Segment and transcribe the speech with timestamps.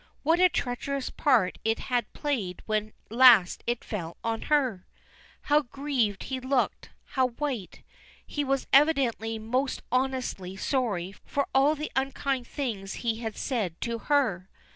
[0.23, 4.87] What a treacherous part it had played when last it fell on her!
[5.43, 7.83] How grieved he looked how white!
[8.25, 13.99] He was evidently most honestly sorry for all the unkind things he had said to
[14.09, 14.49] her.